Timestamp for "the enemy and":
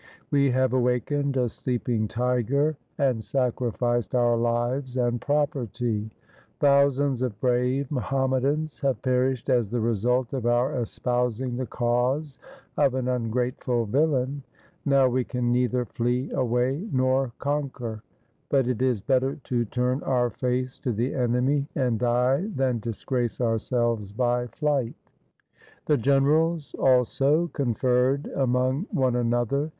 20.93-21.99